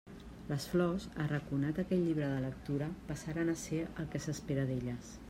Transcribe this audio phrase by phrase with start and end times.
[0.51, 5.19] Les flors, arraconat aquell llibre de lectura, passaren a ser el que s'espera d'elles.